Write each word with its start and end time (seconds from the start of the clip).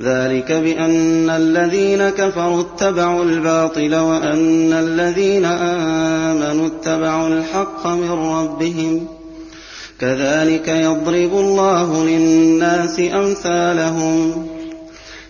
ذلك 0.00 0.52
بأن 0.52 1.30
الذين 1.30 2.08
كفروا 2.10 2.60
اتبعوا 2.60 3.24
الباطل 3.24 3.94
وأن 3.94 4.72
الذين 4.72 5.44
آمنوا 5.44 6.66
اتبعوا 6.66 7.28
الحق 7.28 7.86
من 7.86 8.10
ربهم 8.10 9.06
كذلك 10.00 10.68
يضرب 10.68 11.32
الله 11.32 12.04
للناس 12.04 13.00
أمثالهم 13.00 14.46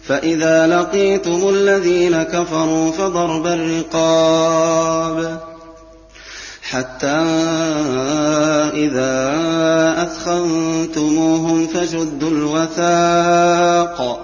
فإذا 0.03 0.67
لقيتم 0.67 1.49
الذين 1.49 2.23
كفروا 2.23 2.91
فضرب 2.91 3.47
الرقاب 3.47 5.41
حتى 6.63 7.25
إذا 8.75 9.35
أثخنتموهم 10.03 11.67
فشدوا 11.67 12.31
الوثاق 12.31 14.24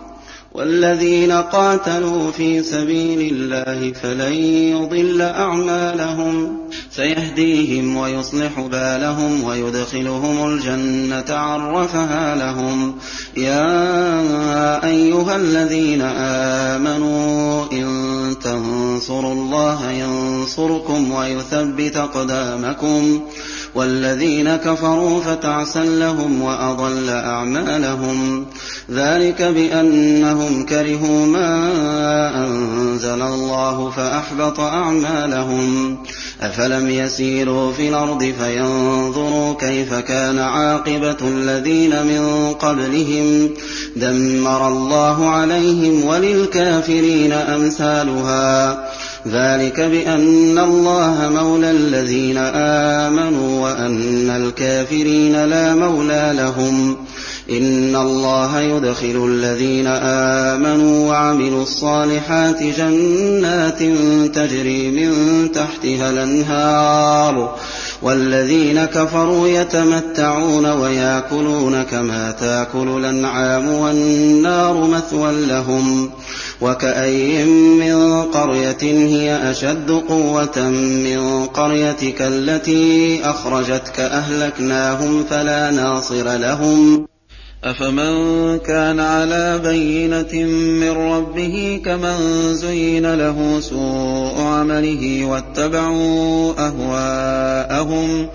والذين 0.53 1.31
قاتلوا 1.31 2.31
في 2.31 2.63
سبيل 2.63 3.33
الله 3.33 3.93
فلن 3.93 4.33
يضل 4.33 5.21
أعمالهم. 5.21 6.57
سيهديهم 6.91 7.97
ويصلح 7.97 8.59
بالهم 8.59 9.43
ويدخلهم 9.43 10.47
الجنة 10.47 11.37
عرفها 11.37 12.35
لهم. 12.35 12.95
يا 13.37 14.85
أيها 14.85 15.35
الذين 15.35 16.01
آمنوا 16.71 17.65
إن 17.71 18.35
تنصروا 18.43 19.33
الله 19.33 19.91
ينصركم 19.91 21.11
ويثبت 21.11 21.97
أقدامكم. 21.97 23.21
والذين 23.75 24.55
كفروا 24.55 25.21
فتعسا 25.21 25.83
لهم 25.83 26.41
وأضل 26.41 27.09
أعمالهم. 27.09 28.45
ذلك 28.91 29.41
بأنهم 29.41 30.65
كرهوا 30.65 31.25
ما 31.25 31.71
أنزل 32.47 33.21
الله 33.21 33.89
فأحبط 33.89 34.59
أعمالهم. 34.59 35.97
أفلم 36.41 36.89
يسيروا 36.89 37.71
في 37.71 37.89
الأرض 37.89 38.33
فينظروا 38.43 39.53
كيف 39.53 39.93
كان 39.93 40.39
عاقبة 40.39 41.17
الذين 41.21 42.05
من 42.05 42.53
قبلهم. 42.53 43.49
دمر 43.95 44.67
الله 44.67 45.29
عليهم 45.29 46.05
وللكافرين 46.05 47.33
أمثالها. 47.33 48.90
ذلك 49.27 49.81
بأن 49.81 50.59
الله 50.59 51.29
مولى 51.33 51.71
الذين 51.71 52.37
آمنوا 52.37 53.63
وأن 53.63 54.29
الكافرين 54.29 55.45
لا 55.45 55.75
مولى 55.75 56.33
لهم. 56.37 56.97
إن 57.51 57.95
الله 57.95 58.59
يدخل 58.59 59.25
الذين 59.27 59.87
آمنوا 59.87 61.09
وعملوا 61.09 61.63
الصالحات 61.63 62.63
جنات 62.63 63.79
تجري 64.35 64.91
من 64.91 65.11
تحتها 65.51 66.09
الأنهار. 66.09 67.55
والذين 68.01 68.85
كفروا 68.85 69.47
يتمتعون 69.47 70.65
ويأكلون 70.65 71.83
كما 71.83 72.31
تأكل 72.31 72.87
الأنعام 72.87 73.67
والنار 73.67 74.87
مثوى 74.87 75.45
لهم. 75.45 76.09
وكأي 76.61 77.45
من 77.45 78.23
قرية 78.23 78.83
هي 78.83 79.51
أشد 79.51 79.91
قوة 79.91 80.69
من 80.69 81.45
قريتك 81.45 82.21
التي 82.21 83.19
أخرجتك 83.23 83.99
أهلكناهم 83.99 85.23
فلا 85.23 85.71
ناصر 85.71 86.37
لهم 86.37 87.07
أفمن 87.63 88.59
كان 88.59 88.99
على 88.99 89.59
بينة 89.63 90.45
من 90.53 90.91
ربه 90.91 91.81
كمن 91.85 92.17
زين 92.53 93.15
له 93.15 93.59
سوء 93.59 94.41
عمله 94.41 95.25
واتبعوا 95.25 96.53
أهواءهم 96.57 98.27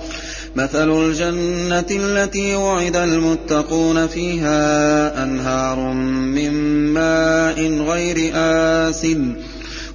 مثل 0.56 0.90
الجنة 0.90 1.86
التي 1.90 2.56
وعد 2.56 2.96
المتقون 2.96 4.06
فيها 4.06 5.22
أنهار 5.24 5.78
من 5.92 6.52
ماء 6.92 7.60
غير 7.82 8.30
آسٍ 8.34 9.06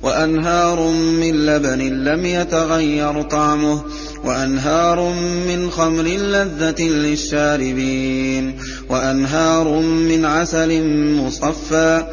وأنهار 0.04 0.88
من 0.92 1.46
لبن 1.46 1.80
لم 2.04 2.26
يتغير 2.26 3.22
طعمه 3.22 3.82
وأنهار 4.24 5.14
من 5.48 5.72
خمر 5.72 6.04
لذة 6.04 6.82
للشاربين 6.84 8.58
وأنهار 8.90 9.80
من 9.82 10.26
عسل 10.26 10.84
مصفى 11.16 12.04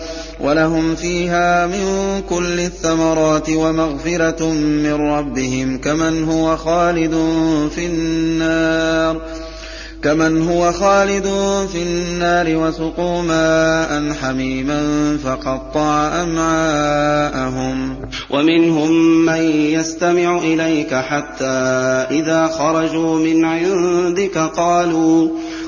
ولهم 0.40 0.94
فيها 0.94 1.66
من 1.66 2.22
كل 2.28 2.60
الثمرات 2.60 3.50
ومغفرة 3.50 4.52
من 4.52 4.92
ربهم 4.92 5.78
كمن 5.78 6.24
هو 6.24 6.56
خالد 6.56 7.14
في 7.74 7.86
النار 7.86 9.20
كمن 10.02 10.48
هو 10.48 10.72
خالد 10.72 11.26
في 11.72 11.82
النار 11.82 12.56
وسقوا 12.56 13.22
ماء 13.22 14.12
حميما 14.12 14.82
فقطع 15.24 16.22
أمعاءهم 16.22 17.96
ومنهم 18.30 18.92
من 19.26 19.42
يستمع 19.50 20.38
إليك 20.38 20.94
حتى 20.94 21.44
إذا 22.10 22.46
خرجوا 22.46 23.18
من 23.18 23.44
عندك 23.44 24.38
قالوا 24.38 25.28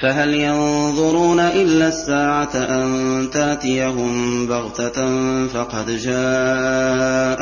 فهل 0.00 0.34
ينظرون 0.34 1.40
إلا 1.40 1.88
الساعة 1.88 2.50
أن 2.54 3.28
تأتيهم 3.32 4.46
بغتة 4.46 5.00
فقد 5.46 5.90
جاء 5.90 7.38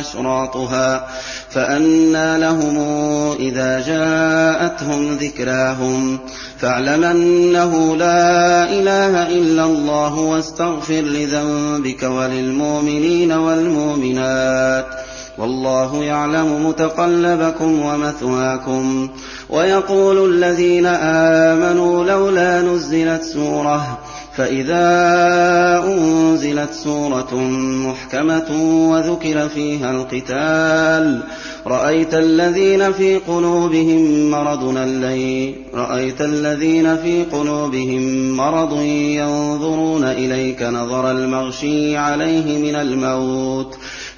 أشراطها 0.00 1.06
فأنى 1.50 2.38
لهم 2.38 2.78
إذا 3.40 3.80
جاءتهم 3.80 5.16
ذكراهم 5.16 6.18
فاعلم 6.58 7.04
أنه 7.04 7.96
لا 7.96 8.64
إله 8.64 9.28
إلا 9.28 9.64
الله 9.64 10.18
واستغفر 10.18 11.00
لذنبك 11.00 12.02
وللمؤمنين 12.02 13.32
والمؤمنات 13.32 14.86
والله 15.38 16.04
يعلم 16.04 16.66
متقلبكم 16.66 17.82
ومثواكم 17.82 19.08
ويقول 19.50 20.30
الذين 20.30 20.86
آمنوا 20.86 22.04
لولا 22.04 22.62
نزلت 22.62 23.22
سورة 23.22 23.98
فإذا 24.36 24.84
أنزلت 25.86 26.72
سورة 26.72 27.34
محكمة 27.86 28.50
وذكر 28.90 29.48
فيها 29.48 29.90
القتال 29.90 31.22
رأيت 31.66 32.14
الذين 32.14 32.92
في 32.92 33.16
قلوبهم 33.16 34.30
مرض 34.30 34.76
رأيت 35.74 36.20
الذين 36.20 36.96
في 36.96 37.24
قلوبهم 37.24 38.30
مرض 38.36 38.80
ينظرون 38.80 40.04
إليك 40.04 40.62
نظر 40.62 41.10
المغشي 41.10 41.96
عليه 41.96 42.58
من 42.58 42.74
الموت 42.74 43.76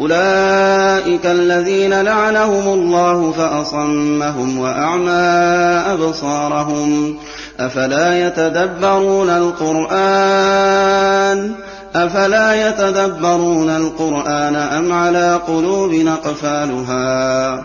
أولئك 0.00 1.26
الذين 1.26 2.02
لعنهم 2.02 2.68
الله 2.68 3.32
فأصمهم 3.32 4.58
وأعمى 4.58 5.10
أبصارهم 5.92 7.16
أفلا 7.60 8.26
يتدبرون 8.26 9.30
القرآن 9.30 10.74
أفلا 11.94 12.68
يتدبرون 12.68 13.70
القرآن 13.70 14.56
أم 14.56 14.92
على 14.92 15.40
قلوب 15.46 15.94
أقفالها 15.94 17.64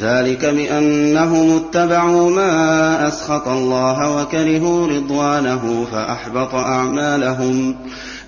ذلك 0.00 0.44
بأنهم 0.44 1.56
اتبعوا 1.56 2.30
ما 2.30 3.08
أسخط 3.08 3.48
الله 3.48 4.16
وكرهوا 4.16 4.86
رضوانه 4.86 5.86
فأحبط 5.92 6.54
أعمالهم. 6.54 7.76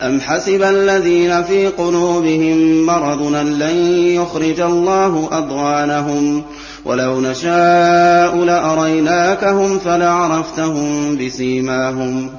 أم 0.02 0.20
حسب 0.20 0.62
الذين 0.62 1.42
في 1.42 1.66
قلوبهم 1.66 2.86
مرض 2.86 3.22
لن 3.36 3.76
يخرج 4.14 4.60
الله 4.60 5.28
أضغانهم. 5.32 6.42
ولو 6.84 7.20
نشاء 7.20 8.36
لأريناكهم 8.36 9.78
فلعرفتهم 9.78 11.16
بسيماهم. 11.16 12.30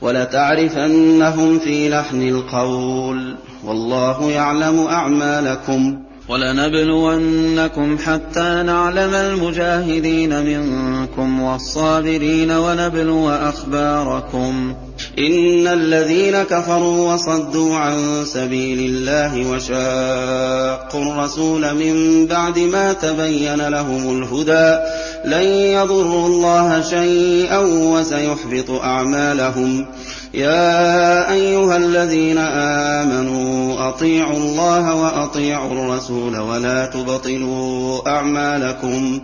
ولتعرفنهم 0.00 1.58
في 1.58 1.88
لحن 1.88 2.22
القول. 2.22 3.36
والله 3.64 4.30
يعلم 4.30 4.86
أعمالكم. 4.86 6.07
ولنبلونكم 6.28 7.98
حتى 7.98 8.62
نعلم 8.66 9.14
المجاهدين 9.14 10.44
منكم 10.44 11.40
والصابرين 11.40 12.50
ونبلو 12.50 13.30
أخباركم. 13.30 14.74
إن 15.18 15.66
الذين 15.66 16.42
كفروا 16.42 17.14
وصدوا 17.14 17.76
عن 17.76 18.24
سبيل 18.24 18.78
الله 18.78 19.50
وشاقوا 19.50 21.02
الرسول 21.02 21.74
من 21.74 22.26
بعد 22.26 22.58
ما 22.58 22.92
تبين 22.92 23.68
لهم 23.68 24.22
الهدى 24.22 24.78
لن 25.24 25.46
يضروا 25.52 26.26
الله 26.26 26.80
شيئا 26.80 27.58
وسيحبط 27.58 28.70
أعمالهم. 28.70 29.86
يا 30.34 31.32
أيها 31.32 31.76
الذين 31.76 32.38
آمنوا 32.38 33.88
أطيعوا 33.88 34.36
الله 34.36 34.94
وأطيعوا 34.94 35.72
الرسول 35.72 36.38
ولا 36.38 36.86
تبطلوا 36.86 38.08
أعمالكم. 38.08 39.20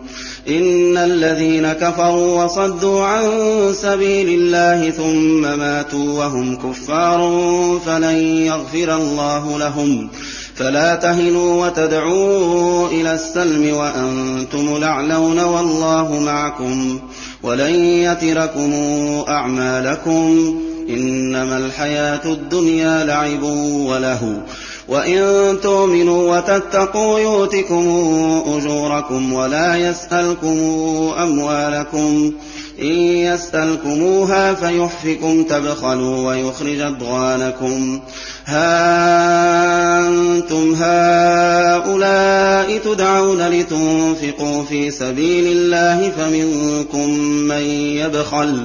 إن 0.49 0.97
الذين 0.97 1.73
كفروا 1.73 2.45
وصدوا 2.45 3.05
عن 3.05 3.31
سبيل 3.73 4.29
الله 4.29 4.91
ثم 4.91 5.59
ماتوا 5.59 6.19
وهم 6.19 6.57
كفار 6.57 7.41
فلن 7.87 8.19
يغفر 8.47 8.97
الله 8.97 9.59
لهم. 9.59 10.09
فلا 10.57 10.95
تهنوا 10.95 11.67
وتدعوا 11.67 12.89
إلى 12.89 13.15
السلم 13.15 13.77
وأنتم 13.77 14.77
الأعلون 14.77 15.41
والله 15.41 16.21
معكم. 16.21 16.99
ولن 17.43 17.75
يتركم 17.75 18.73
أعمالكم. 19.29 20.55
إنما 20.89 21.59
الحياة 21.59 22.21
الدنيا 22.25 23.05
لعب 23.05 23.43
وله. 23.87 24.41
وإن 24.89 25.57
تؤمنوا 25.63 26.37
وتتقوا 26.37 27.19
يؤتكم 27.19 27.89
أجوركم 28.47 29.33
ولا 29.33 29.77
يسألكم 29.77 30.59
أموالكم. 31.23 32.33
إن 32.81 33.01
يسألكموها 33.01 34.55
فيحفكم 34.55 35.43
تبخلوا 35.43 36.29
ويخرج 36.29 36.81
أضغانكم. 36.81 38.01
ها 38.47 40.09
أنتم 40.09 40.75
هؤلاء 40.75 42.79
تدعون 42.79 43.49
لتنفقوا 43.49 44.65
في 44.65 44.91
سبيل 44.91 45.47
الله 45.47 46.13
فمنكم 46.17 47.11
من 47.21 47.63
يبخل. 47.73 48.65